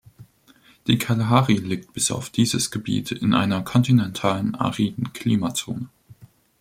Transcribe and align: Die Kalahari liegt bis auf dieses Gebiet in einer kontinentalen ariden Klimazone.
Die 0.87 0.97
Kalahari 0.97 1.57
liegt 1.57 1.93
bis 1.93 2.09
auf 2.09 2.31
dieses 2.31 2.71
Gebiet 2.71 3.11
in 3.11 3.35
einer 3.35 3.61
kontinentalen 3.61 4.55
ariden 4.55 5.13
Klimazone. 5.13 5.89